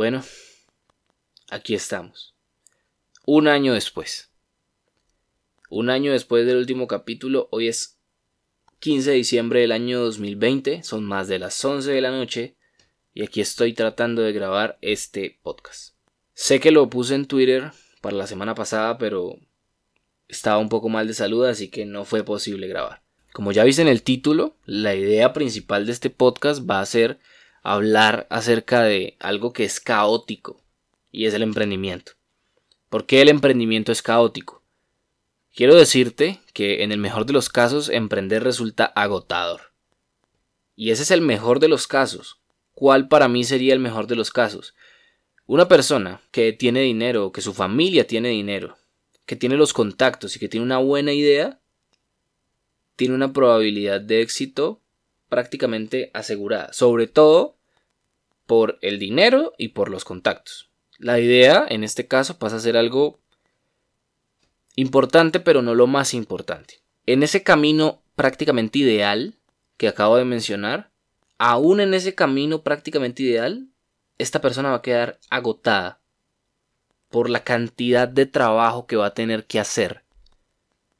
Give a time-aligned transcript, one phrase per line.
[0.00, 0.24] Bueno,
[1.50, 2.34] aquí estamos.
[3.26, 4.30] Un año después.
[5.68, 7.98] Un año después del último capítulo, hoy es
[8.78, 12.56] 15 de diciembre del año 2020, son más de las 11 de la noche
[13.12, 15.94] y aquí estoy tratando de grabar este podcast.
[16.32, 17.70] Sé que lo puse en Twitter
[18.00, 19.36] para la semana pasada, pero
[20.28, 23.02] estaba un poco mal de salud, así que no fue posible grabar.
[23.34, 27.18] Como ya viste en el título, la idea principal de este podcast va a ser
[27.62, 30.62] hablar acerca de algo que es caótico
[31.10, 32.12] y es el emprendimiento.
[32.88, 34.62] ¿Por qué el emprendimiento es caótico?
[35.54, 39.72] Quiero decirte que en el mejor de los casos emprender resulta agotador.
[40.76, 42.40] Y ese es el mejor de los casos.
[42.72, 44.74] ¿Cuál para mí sería el mejor de los casos?
[45.46, 48.78] Una persona que tiene dinero, que su familia tiene dinero,
[49.26, 51.60] que tiene los contactos y que tiene una buena idea,
[52.96, 54.80] tiene una probabilidad de éxito
[55.30, 57.56] prácticamente asegurada, sobre todo
[58.44, 60.68] por el dinero y por los contactos.
[60.98, 63.18] La idea, en este caso, pasa a ser algo
[64.76, 66.82] importante, pero no lo más importante.
[67.06, 69.38] En ese camino prácticamente ideal
[69.78, 70.90] que acabo de mencionar,
[71.38, 73.68] aún en ese camino prácticamente ideal,
[74.18, 76.00] esta persona va a quedar agotada
[77.08, 80.04] por la cantidad de trabajo que va a tener que hacer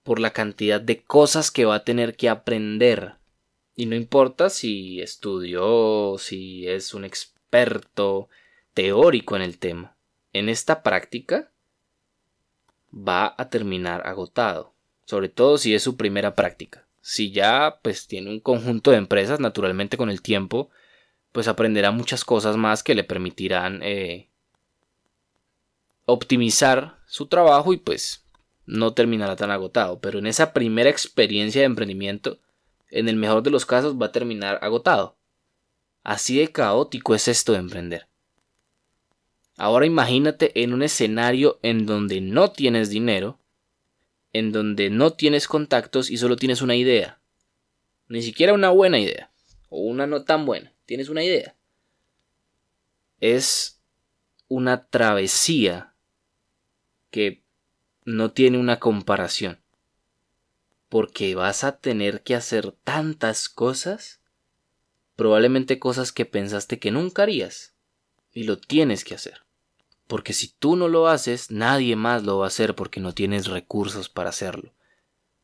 [0.03, 3.17] por la cantidad de cosas que va a tener que aprender.
[3.81, 8.29] Y no importa si estudió, si es un experto
[8.75, 9.97] teórico en el tema.
[10.35, 11.51] En esta práctica
[12.93, 14.75] va a terminar agotado,
[15.07, 16.87] sobre todo si es su primera práctica.
[17.01, 20.69] Si ya pues tiene un conjunto de empresas, naturalmente con el tiempo,
[21.33, 24.29] pues aprenderá muchas cosas más que le permitirán eh,
[26.05, 28.27] optimizar su trabajo y pues
[28.67, 32.41] no terminará tan agotado, pero en esa primera experiencia de emprendimiento,
[32.91, 35.17] en el mejor de los casos va a terminar agotado.
[36.03, 38.09] Así de caótico es esto de emprender.
[39.57, 43.39] Ahora imagínate en un escenario en donde no tienes dinero,
[44.33, 47.21] en donde no tienes contactos y solo tienes una idea.
[48.09, 49.31] Ni siquiera una buena idea,
[49.69, 51.55] o una no tan buena, tienes una idea.
[53.21, 53.81] Es
[54.49, 55.95] una travesía
[57.11, 57.43] que
[58.05, 59.61] no tiene una comparación.
[60.91, 64.21] Porque vas a tener que hacer tantas cosas,
[65.17, 67.75] probablemente cosas que pensaste que nunca harías,
[68.35, 69.41] y lo tienes que hacer.
[70.07, 73.47] Porque si tú no lo haces, nadie más lo va a hacer porque no tienes
[73.47, 74.75] recursos para hacerlo.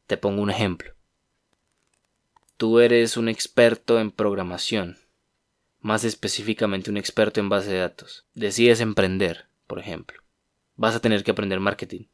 [0.07, 0.95] Te pongo un ejemplo.
[2.57, 4.99] Tú eres un experto en programación,
[5.81, 8.27] más específicamente un experto en base de datos.
[8.35, 10.21] Decides emprender, por ejemplo.
[10.75, 12.07] Vas a tener que aprender marketing.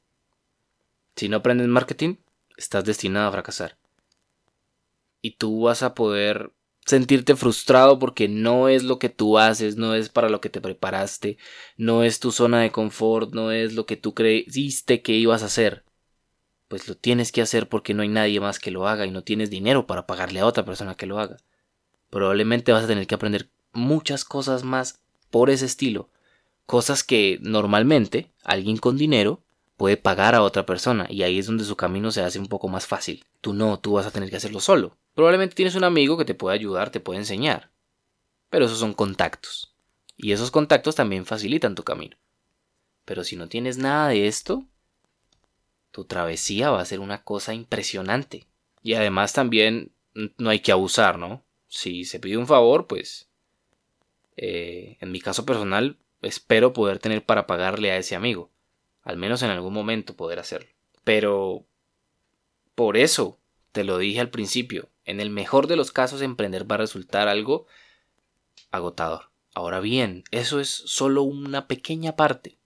[1.16, 2.16] Si no aprendes marketing,
[2.62, 3.77] estás destinado a fracasar.
[5.21, 6.53] Y tú vas a poder
[6.84, 10.61] sentirte frustrado porque no es lo que tú haces, no es para lo que te
[10.61, 11.39] preparaste,
[11.77, 15.47] no es tu zona de confort, no es lo que tú creíste que ibas a
[15.47, 15.84] hacer.
[16.69, 19.23] Pues lo tienes que hacer porque no hay nadie más que lo haga y no
[19.23, 21.37] tienes dinero para pagarle a otra persona que lo haga.
[22.11, 25.00] Probablemente vas a tener que aprender muchas cosas más
[25.31, 26.11] por ese estilo,
[26.67, 29.43] cosas que normalmente alguien con dinero
[29.82, 32.69] puede pagar a otra persona y ahí es donde su camino se hace un poco
[32.69, 33.25] más fácil.
[33.41, 34.97] Tú no, tú vas a tener que hacerlo solo.
[35.12, 37.72] Probablemente tienes un amigo que te puede ayudar, te puede enseñar.
[38.48, 39.75] Pero esos son contactos.
[40.16, 42.16] Y esos contactos también facilitan tu camino.
[43.04, 44.65] Pero si no tienes nada de esto,
[45.91, 48.47] tu travesía va a ser una cosa impresionante.
[48.84, 49.91] Y además también
[50.38, 51.43] no hay que abusar, ¿no?
[51.66, 53.28] Si se pide un favor, pues...
[54.37, 58.53] Eh, en mi caso personal, espero poder tener para pagarle a ese amigo
[59.03, 60.71] al menos en algún momento poder hacerlo.
[61.05, 61.67] Pero
[62.75, 63.39] por eso
[63.73, 67.29] te lo dije al principio, en el mejor de los casos emprender va a resultar
[67.29, 67.67] algo
[68.71, 69.31] agotador.
[69.55, 72.59] Ahora bien, eso es solo una pequeña parte.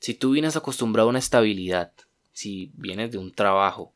[0.00, 1.92] Si tú vienes acostumbrado a una estabilidad,
[2.32, 3.94] si vienes de un trabajo,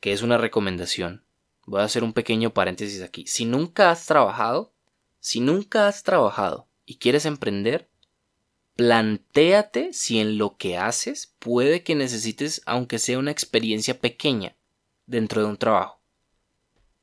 [0.00, 1.24] que es una recomendación,
[1.66, 3.26] voy a hacer un pequeño paréntesis aquí.
[3.26, 4.72] Si nunca has trabajado,
[5.18, 7.88] si nunca has trabajado y quieres emprender,
[8.76, 14.56] plantéate si en lo que haces puede que necesites, aunque sea una experiencia pequeña,
[15.06, 16.00] dentro de un trabajo.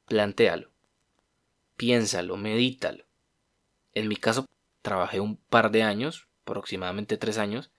[0.06, 0.72] Plantéalo.
[1.78, 3.06] Piénsalo, medítalo.
[3.94, 4.46] En mi caso,
[4.82, 7.72] trabajé un par de años, aproximadamente tres años,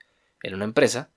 [0.43, 1.11] en una empresa,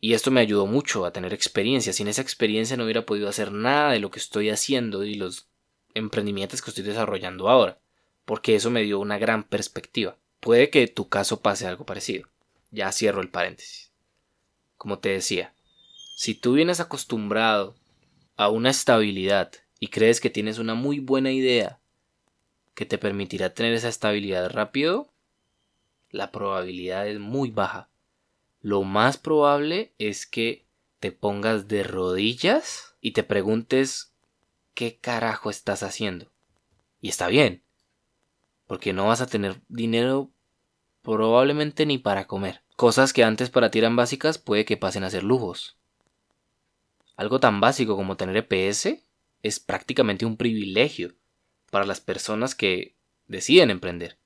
[0.00, 1.92] y esto me ayudó mucho a tener experiencia.
[1.92, 5.48] Sin esa experiencia no hubiera podido hacer nada de lo que estoy haciendo y los
[5.94, 7.80] emprendimientos que estoy desarrollando ahora,
[8.24, 10.16] porque eso me dio una gran perspectiva.
[10.40, 12.28] Puede que tu caso pase algo parecido.
[12.70, 13.90] Ya cierro el paréntesis.
[14.76, 15.54] Como te decía,
[16.16, 17.74] si tú vienes acostumbrado
[18.36, 21.80] a una estabilidad y crees que tienes una muy buena idea,
[22.74, 25.12] que te permitirá tener esa estabilidad rápido,
[26.10, 27.88] la probabilidad es muy baja.
[28.60, 30.64] Lo más probable es que
[31.00, 34.12] te pongas de rodillas y te preguntes
[34.74, 36.30] qué carajo estás haciendo.
[37.00, 37.62] Y está bien,
[38.68, 40.30] porque no vas a tener dinero
[41.02, 42.62] probablemente ni para comer.
[42.76, 45.76] Cosas que antes para ti eran básicas puede que pasen a ser lujos.
[47.16, 49.00] Algo tan básico como tener EPS
[49.42, 51.14] es prácticamente un privilegio
[51.70, 52.94] para las personas que
[53.26, 54.18] deciden emprender.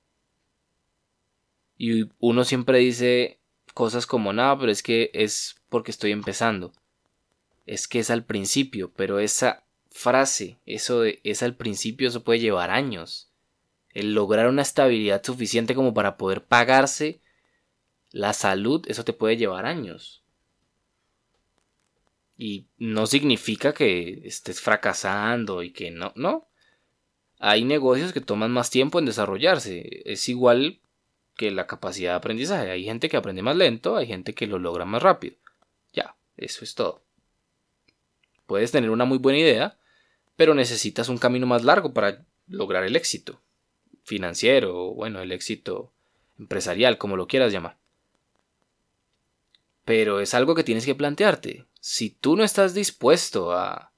[1.79, 3.39] Y uno siempre dice
[3.75, 6.73] cosas como, no, pero es que es porque estoy empezando.
[7.65, 12.41] Es que es al principio, pero esa frase, eso de es al principio, eso puede
[12.41, 13.32] llevar años.
[13.93, 17.21] El lograr una estabilidad suficiente como para poder pagarse
[18.11, 20.23] la salud, eso te puede llevar años.
[22.39, 26.49] Y no significa que estés fracasando y que no, no.
[27.39, 30.03] Hay negocios que toman más tiempo en desarrollarse.
[30.05, 30.81] Es igual
[31.37, 32.71] que la capacidad de aprendizaje.
[32.71, 35.37] Hay gente que aprende más lento, hay gente que lo logra más rápido.
[35.93, 37.03] Ya, eso es todo.
[38.47, 39.79] Puedes tener una muy buena idea,
[40.37, 43.41] pero necesitas un camino más largo para lograr el éxito
[44.03, 45.93] financiero, o bueno, el éxito
[46.39, 47.79] empresarial, como lo quieras llamar.
[49.85, 51.67] Pero es algo que tienes que plantearte.
[51.81, 53.93] Si tú no estás dispuesto a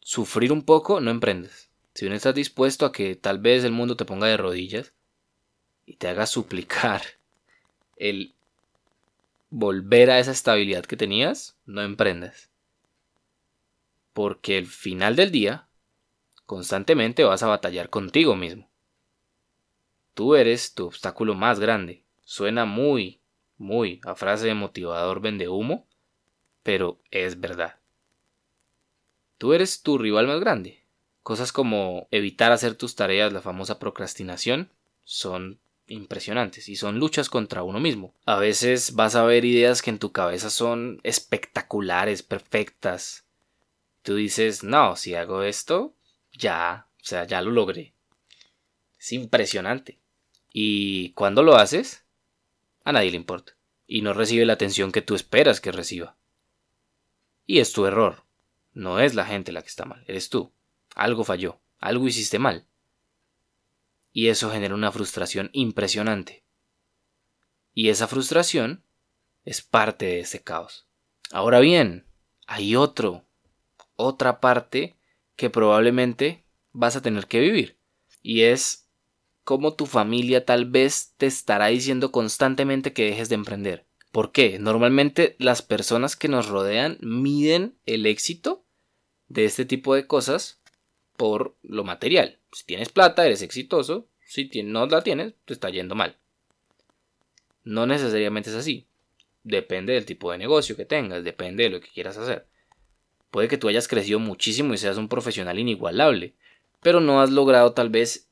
[0.00, 1.70] sufrir un poco, no emprendes.
[1.94, 4.94] Si no estás dispuesto a que tal vez el mundo te ponga de rodillas
[5.86, 7.02] y te haga suplicar
[7.96, 8.34] el
[9.50, 12.50] volver a esa estabilidad que tenías, no emprendes.
[14.14, 15.68] Porque el final del día,
[16.46, 18.71] constantemente vas a batallar contigo mismo.
[20.14, 22.04] Tú eres tu obstáculo más grande.
[22.24, 23.20] Suena muy,
[23.56, 25.86] muy a frase de motivador vende humo,
[26.62, 27.76] pero es verdad.
[29.38, 30.84] Tú eres tu rival más grande.
[31.22, 34.70] Cosas como evitar hacer tus tareas, la famosa procrastinación,
[35.04, 38.14] son impresionantes y son luchas contra uno mismo.
[38.24, 43.24] A veces vas a ver ideas que en tu cabeza son espectaculares, perfectas.
[44.02, 45.94] Tú dices, no, si hago esto,
[46.32, 47.94] ya, o sea, ya lo logré.
[48.98, 50.01] Es impresionante.
[50.52, 52.04] Y cuando lo haces,
[52.84, 53.56] a nadie le importa.
[53.86, 56.16] Y no recibe la atención que tú esperas que reciba.
[57.46, 58.24] Y es tu error.
[58.72, 60.52] No es la gente la que está mal, eres tú.
[60.94, 62.66] Algo falló, algo hiciste mal.
[64.12, 66.44] Y eso genera una frustración impresionante.
[67.74, 68.84] Y esa frustración
[69.44, 70.86] es parte de ese caos.
[71.30, 72.06] Ahora bien,
[72.46, 73.24] hay otro,
[73.96, 74.96] otra parte
[75.36, 77.78] que probablemente vas a tener que vivir.
[78.22, 78.81] Y es
[79.44, 83.84] cómo tu familia tal vez te estará diciendo constantemente que dejes de emprender.
[84.10, 84.58] ¿Por qué?
[84.58, 88.64] Normalmente las personas que nos rodean miden el éxito
[89.28, 90.60] de este tipo de cosas
[91.16, 92.38] por lo material.
[92.52, 94.08] Si tienes plata, eres exitoso.
[94.24, 96.16] Si no la tienes, te está yendo mal.
[97.64, 98.86] No necesariamente es así.
[99.44, 102.46] Depende del tipo de negocio que tengas, depende de lo que quieras hacer.
[103.30, 106.34] Puede que tú hayas crecido muchísimo y seas un profesional inigualable,
[106.80, 108.28] pero no has logrado tal vez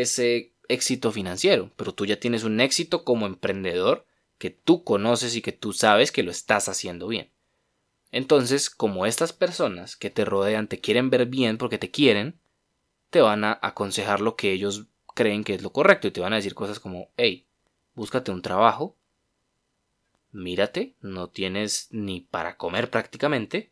[0.00, 4.06] ese éxito financiero, pero tú ya tienes un éxito como emprendedor
[4.38, 7.30] que tú conoces y que tú sabes que lo estás haciendo bien.
[8.10, 12.38] Entonces, como estas personas que te rodean te quieren ver bien porque te quieren,
[13.10, 16.32] te van a aconsejar lo que ellos creen que es lo correcto y te van
[16.32, 17.46] a decir cosas como, hey,
[17.94, 18.96] búscate un trabajo,
[20.32, 23.70] mírate, no tienes ni para comer prácticamente,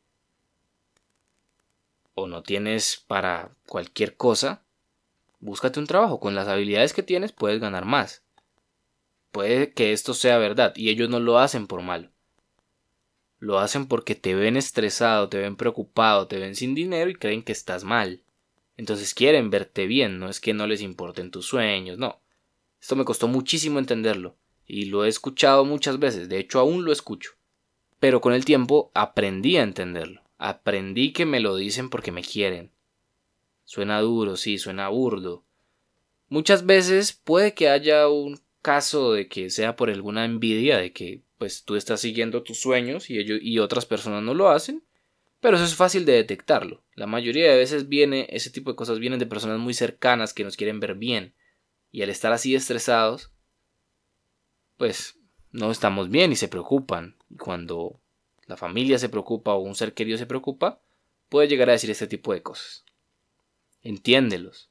[2.15, 4.63] o no tienes para cualquier cosa,
[5.41, 6.21] búscate un trabajo.
[6.21, 8.23] Con las habilidades que tienes puedes ganar más.
[9.33, 12.11] Puede que esto sea verdad y ellos no lo hacen por malo.
[13.39, 17.43] Lo hacen porque te ven estresado, te ven preocupado, te ven sin dinero y creen
[17.43, 18.23] que estás mal.
[18.77, 22.21] Entonces quieren verte bien, no es que no les importen tus sueños, no.
[22.81, 26.93] Esto me costó muchísimo entenderlo y lo he escuchado muchas veces, de hecho aún lo
[26.93, 27.33] escucho.
[27.99, 30.23] Pero con el tiempo aprendí a entenderlo.
[30.39, 32.71] Aprendí que me lo dicen porque me quieren.
[33.71, 35.45] Suena duro, sí, suena burdo.
[36.29, 41.23] Muchas veces puede que haya un caso de que sea por alguna envidia de que
[41.39, 44.83] pues tú estás siguiendo tus sueños y ellos y otras personas no lo hacen,
[45.39, 46.83] pero eso es fácil de detectarlo.
[46.97, 50.43] La mayoría de veces viene ese tipo de cosas vienen de personas muy cercanas que
[50.43, 51.37] nos quieren ver bien
[51.93, 53.31] y al estar así estresados
[54.79, 55.17] pues
[55.53, 57.19] no estamos bien y se preocupan.
[57.29, 58.01] Y cuando
[58.49, 60.83] la familia se preocupa o un ser querido se preocupa,
[61.29, 62.85] puede llegar a decir este tipo de cosas.
[63.83, 64.69] Entiéndelos.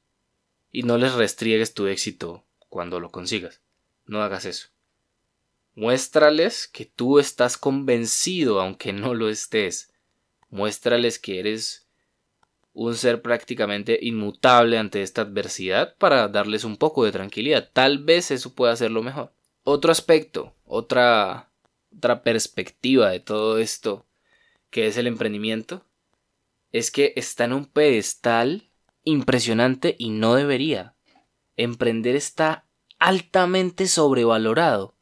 [0.71, 3.61] Y no les restriegues tu éxito cuando lo consigas.
[4.05, 4.67] No hagas eso.
[5.75, 9.91] Muéstrales que tú estás convencido aunque no lo estés.
[10.49, 11.87] Muéstrales que eres
[12.73, 17.69] un ser prácticamente inmutable ante esta adversidad para darles un poco de tranquilidad.
[17.73, 19.33] Tal vez eso pueda lo mejor.
[19.63, 21.49] Otro aspecto, otra,
[21.95, 24.05] otra perspectiva de todo esto
[24.69, 25.83] que es el emprendimiento,
[26.71, 28.68] es que está en un pedestal
[29.03, 30.95] impresionante y no debería.
[31.55, 32.65] Emprender está
[32.99, 34.95] altamente sobrevalorado.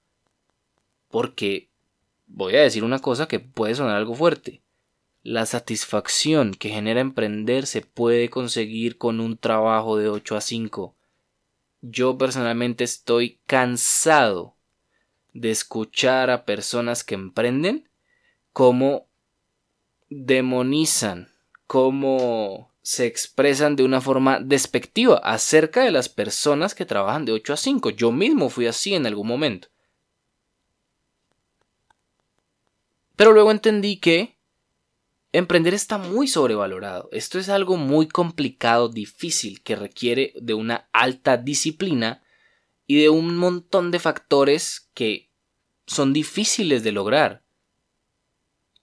[1.09, 1.69] Porque
[2.27, 4.61] voy a decir una cosa que puede sonar algo fuerte.
[5.23, 10.95] La satisfacción que genera emprender se puede conseguir con un trabajo de 8 a 5.
[11.81, 14.55] Yo personalmente estoy cansado
[15.33, 17.89] de escuchar a personas que emprenden
[18.53, 19.07] cómo
[20.09, 21.29] demonizan,
[21.67, 27.51] cómo se expresan de una forma despectiva acerca de las personas que trabajan de 8
[27.51, 27.89] a 5.
[27.89, 29.67] Yo mismo fui así en algún momento.
[33.17, 34.38] Pero luego entendí que
[35.34, 37.10] emprender está muy sobrevalorado.
[37.12, 42.24] Esto es algo muy complicado, difícil, que requiere de una alta disciplina
[42.86, 45.29] y de un montón de factores que
[45.88, 47.44] son difíciles de lograr.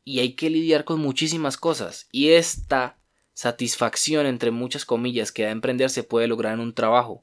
[0.05, 2.07] Y hay que lidiar con muchísimas cosas.
[2.13, 2.99] Y esta
[3.35, 7.23] satisfacción, entre muchas comillas, que da emprender se puede lograr en un trabajo.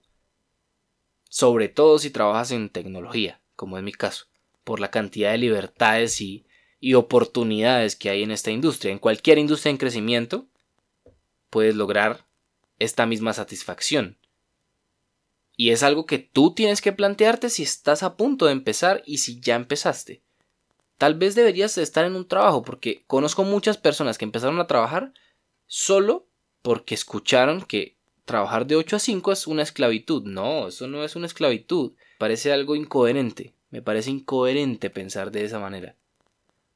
[1.30, 4.28] Sobre todo si trabajas en tecnología, como es mi caso,
[4.64, 6.46] por la cantidad de libertades y
[6.82, 8.92] y oportunidades que hay en esta industria.
[8.92, 10.48] En cualquier industria en crecimiento
[11.50, 12.26] puedes lograr
[12.80, 14.18] esta misma satisfacción.
[15.56, 19.20] Y es algo que tú tienes que plantearte si estás a punto de empezar y
[19.20, 20.24] si ya empezaste.
[20.98, 25.14] Tal vez deberías estar en un trabajo porque conozco muchas personas que empezaron a trabajar
[25.72, 26.28] solo
[26.62, 30.24] porque escucharon que trabajar de 8 a 5 es una esclavitud.
[30.24, 31.94] No, eso no es una esclavitud.
[32.18, 33.54] Parece algo incoherente.
[33.70, 35.96] Me parece incoherente pensar de esa manera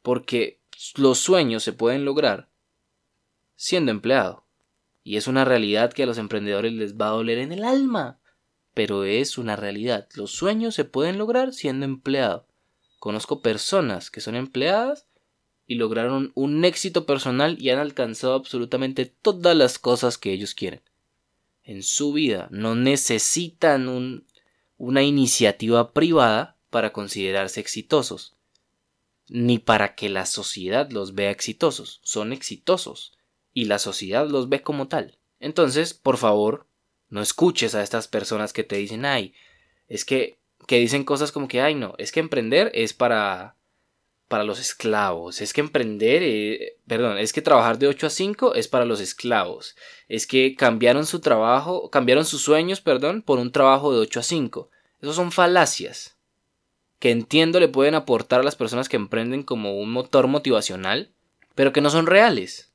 [0.06, 0.60] porque
[0.98, 2.48] los sueños se pueden lograr
[3.56, 4.46] siendo empleado.
[5.04, 8.20] Y es una realidad que a los emprendedores les va a doler en el alma.
[8.76, 10.08] Pero es una realidad.
[10.14, 12.46] Los sueños se pueden lograr siendo empleado.
[13.00, 15.08] Conozco personas que son empleadas
[15.68, 20.82] y lograron un éxito personal y han alcanzado absolutamente todas las cosas que ellos quieren.
[21.64, 24.24] En su vida no necesitan
[24.78, 28.36] una iniciativa privada para considerarse exitosos
[29.28, 33.18] ni para que la sociedad los vea exitosos, son exitosos,
[33.54, 35.18] y la sociedad los ve como tal.
[35.40, 36.68] Entonces, por favor,
[37.10, 39.34] no escuches a estas personas que te dicen, ay,
[39.88, 43.56] es que, que dicen cosas como que, ay, no, es que emprender es para,
[44.28, 48.56] para los esclavos, es que emprender, eh, perdón, es que trabajar de 8 a 5
[48.56, 49.76] es para los esclavos,
[50.08, 54.24] es que cambiaron su trabajo, cambiaron sus sueños, perdón, por un trabajo de 8 a
[54.24, 54.70] 5.
[55.02, 56.16] Esos son falacias
[57.00, 61.12] que entiendo le pueden aportar a las personas que emprenden como un motor motivacional,
[61.54, 62.72] pero que no son reales.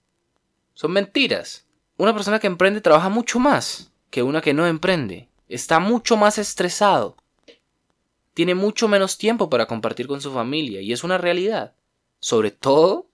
[0.74, 1.66] Son mentiras.
[1.96, 5.28] Una persona que emprende trabaja mucho más que una que no emprende.
[5.48, 7.16] Está mucho más estresado.
[8.40, 11.74] Tiene mucho menos tiempo para compartir con su familia y es una realidad.
[12.20, 13.10] Sobre todo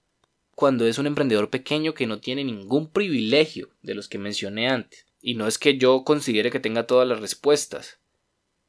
[0.55, 5.05] cuando es un emprendedor pequeño que no tiene ningún privilegio de los que mencioné antes.
[5.21, 7.99] Y no es que yo considere que tenga todas las respuestas.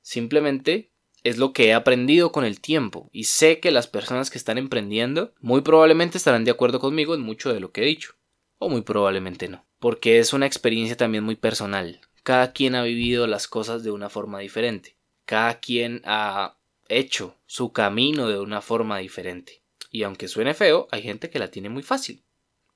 [0.01, 0.89] Simplemente
[1.21, 4.57] es lo que he aprendido con el tiempo y sé que las personas que están
[4.57, 8.15] emprendiendo muy probablemente estarán de acuerdo conmigo en mucho de lo que he dicho.
[8.57, 9.63] O muy probablemente no.
[9.77, 12.01] Porque es una experiencia también muy personal.
[12.23, 14.96] Cada quien ha vivido las cosas de una forma diferente.
[15.27, 16.55] Cada quien ha
[16.87, 19.61] hecho su camino de una forma diferente.
[19.91, 22.23] Y aunque suene feo, hay gente que la tiene muy fácil.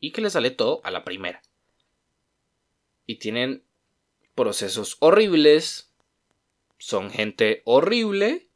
[0.02, 1.42] Y que le sale todo a la primera.
[3.06, 3.64] Y tienen
[4.36, 5.94] procesos horribles,
[6.78, 8.50] son gente horrible,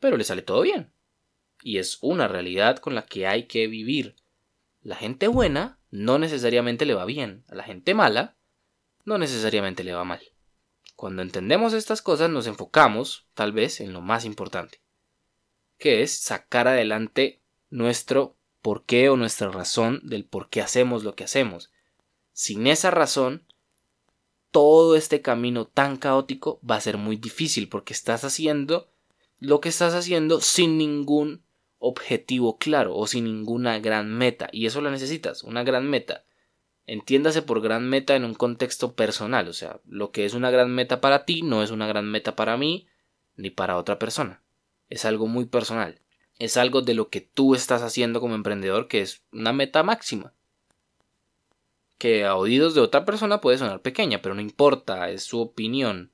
[0.00, 0.92] pero le sale todo bien.
[1.62, 4.16] Y es una realidad con la que hay que vivir.
[4.82, 8.36] La gente buena no necesariamente le va bien, a la gente mala
[9.06, 10.20] no necesariamente le va mal.
[10.96, 14.80] Cuando entendemos estas cosas nos enfocamos, tal vez, en lo más importante,
[15.78, 21.24] que es sacar adelante nuestro porqué o nuestra razón del por qué hacemos lo que
[21.24, 21.70] hacemos.
[22.32, 23.44] Sin esa razón
[24.54, 28.88] todo este camino tan caótico va a ser muy difícil porque estás haciendo
[29.40, 31.42] lo que estás haciendo sin ningún
[31.80, 36.24] objetivo claro o sin ninguna gran meta y eso lo necesitas, una gran meta.
[36.86, 40.70] Entiéndase por gran meta en un contexto personal, o sea, lo que es una gran
[40.70, 42.86] meta para ti no es una gran meta para mí
[43.36, 44.42] ni para otra persona.
[44.90, 46.00] Es algo muy personal.
[46.38, 50.34] Es algo de lo que tú estás haciendo como emprendedor que es una meta máxima
[52.04, 56.10] que a oídos de otra persona puede sonar pequeña, pero no importa, es su opinión.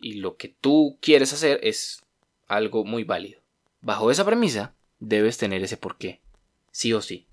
[0.00, 2.06] Y lo que tú quieres hacer es
[2.46, 3.42] algo muy válido.
[3.82, 6.22] Bajo esa premisa, debes tener ese porqué,
[6.70, 7.27] sí o sí.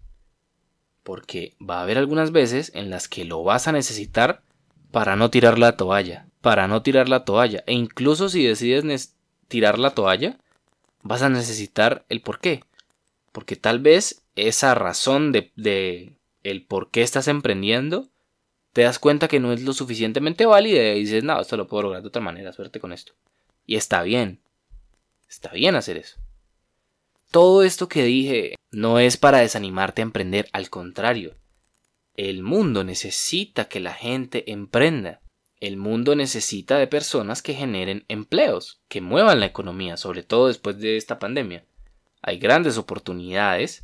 [1.06, 4.42] Porque va a haber algunas veces en las que lo vas a necesitar
[4.90, 7.64] para no tirar la toalla, para no tirar la toalla.
[7.68, 9.14] E incluso si decides
[9.48, 10.40] tirar la toalla,
[11.04, 12.64] vas a necesitar el por qué.
[13.32, 18.08] Porque tal vez esa razón de, el por qué estás emprendiendo,
[18.74, 21.84] te das cuenta que no es lo suficientemente válida y dices, no, esto lo puedo
[21.84, 23.14] lograr de otra manera, suerte con esto.
[23.68, 24.40] Y está bien.
[25.30, 26.18] Está bien hacer eso.
[27.32, 31.36] Todo esto que dije no es para desanimarte a emprender, al contrario.
[32.14, 35.22] El mundo necesita que la gente emprenda.
[35.60, 40.78] El mundo necesita de personas que generen empleos, que muevan la economía, sobre todo después
[40.80, 41.66] de esta pandemia.
[42.22, 43.84] Hay grandes oportunidades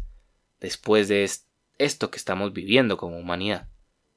[0.60, 1.30] después de
[1.78, 3.70] esto que estamos viviendo como humanidad.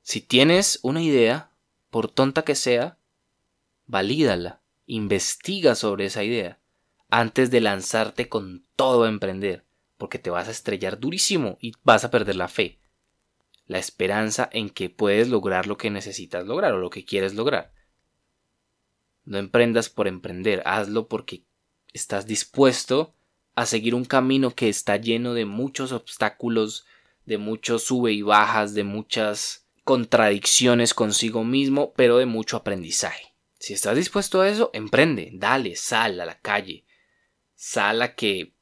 [0.02, 1.50] Si tienes una idea,
[1.90, 2.99] por tonta que sea,
[3.87, 6.61] valídala, investiga sobre esa idea
[7.11, 9.64] antes de lanzarte con todo a emprender,
[9.96, 12.80] porque te vas a estrellar durísimo y vas a perder la fe,
[13.66, 17.73] la esperanza en que puedes lograr lo que necesitas lograr o lo que quieres lograr.
[19.25, 21.44] No emprendas por emprender, hazlo porque
[21.92, 23.14] estás dispuesto
[23.54, 26.84] a seguir un camino que está lleno de muchos obstáculos,
[27.25, 33.34] de muchos sube y bajas, de muchas contradicciones consigo mismo, pero de mucho aprendizaje.
[33.58, 36.84] Si estás dispuesto a eso, emprende, dale, sal a la calle,
[37.64, 38.52] sala que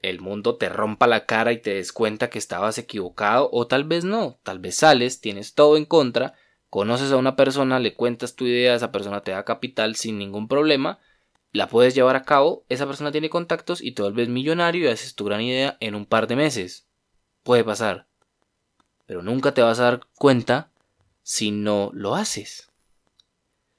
[0.00, 3.84] el mundo te rompa la cara y te des cuenta que estabas equivocado o tal
[3.84, 6.32] vez no, tal vez sales, tienes todo en contra,
[6.70, 10.48] conoces a una persona, le cuentas tu idea, esa persona te da capital sin ningún
[10.48, 10.98] problema,
[11.52, 15.14] la puedes llevar a cabo, esa persona tiene contactos y te vuelves millonario y haces
[15.14, 16.86] tu gran idea en un par de meses.
[17.42, 18.06] Puede pasar.
[19.04, 20.70] Pero nunca te vas a dar cuenta
[21.22, 22.72] si no lo haces.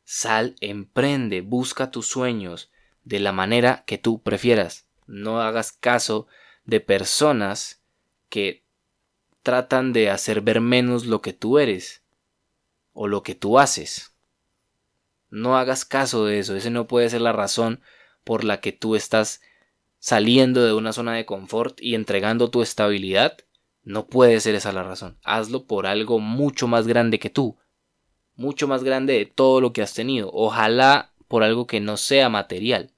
[0.03, 2.69] Sal, emprende, busca tus sueños,
[3.07, 4.85] de la manera que tú prefieras.
[5.07, 6.27] No hagas caso
[6.65, 7.81] de personas
[8.27, 8.65] que
[9.43, 12.03] tratan de hacer ver menos lo que tú eres
[12.91, 14.13] o lo que tú haces.
[15.29, 17.81] No hagas caso de eso, ese no puede ser la razón
[18.25, 19.41] por la que tú estás
[19.99, 23.37] saliendo de una zona de confort y entregando tu estabilidad.
[23.83, 25.17] No puede ser esa la razón.
[25.23, 27.57] Hazlo por algo mucho más grande que tú,
[28.35, 30.29] mucho más grande de todo lo que has tenido.
[30.33, 32.91] Ojalá por algo que no sea material.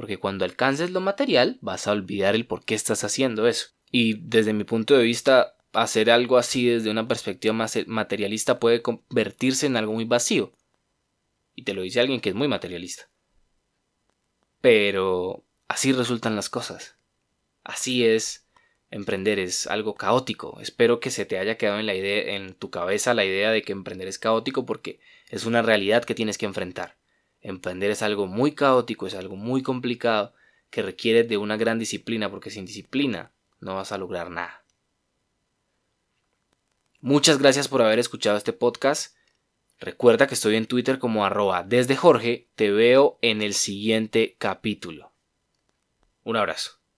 [0.00, 3.66] Porque cuando alcances lo material vas a olvidar el por qué estás haciendo eso.
[3.92, 8.80] Y desde mi punto de vista, hacer algo así desde una perspectiva más materialista puede
[8.80, 10.54] convertirse en algo muy vacío.
[11.54, 13.10] Y te lo dice alguien que es muy materialista.
[14.62, 16.96] Pero así resultan las cosas.
[17.62, 18.48] Así es
[18.90, 20.60] emprender es algo caótico.
[20.62, 23.60] Espero que se te haya quedado en la idea en tu cabeza la idea de
[23.60, 26.99] que emprender es caótico porque es una realidad que tienes que enfrentar.
[27.40, 30.34] Emprender es algo muy caótico, es algo muy complicado,
[30.70, 34.64] que requiere de una gran disciplina, porque sin disciplina no vas a lograr nada.
[37.00, 39.16] Muchas gracias por haber escuchado este podcast.
[39.78, 42.48] Recuerda que estoy en Twitter como arroba desde Jorge.
[42.54, 45.12] Te veo en el siguiente capítulo.
[46.22, 46.79] Un abrazo.